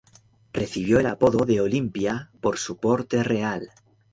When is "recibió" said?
0.51-0.99